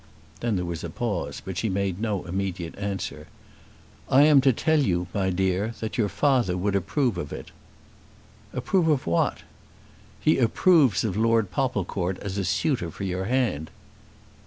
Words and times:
Then 0.39 0.55
there 0.55 0.65
was 0.65 0.83
a 0.83 0.89
pause, 0.89 1.43
but 1.45 1.59
she 1.59 1.69
made 1.69 1.99
no 2.01 2.23
immediate 2.25 2.75
answer. 2.75 3.27
"I 4.09 4.23
am 4.23 4.41
to 4.41 4.51
tell 4.51 4.79
you, 4.79 5.05
my 5.13 5.29
dear, 5.29 5.75
that 5.79 5.95
your 5.95 6.09
father 6.09 6.57
would 6.57 6.75
approve 6.75 7.19
of 7.19 7.31
it." 7.31 7.51
"Approve 8.51 8.87
of 8.87 9.05
what?" 9.05 9.43
"He 10.19 10.39
approves 10.39 11.03
of 11.03 11.15
Lord 11.15 11.51
Popplecourt 11.51 12.17
as 12.17 12.39
a 12.39 12.45
suitor 12.45 12.89
for 12.89 13.03
your 13.03 13.25
hand." 13.25 13.69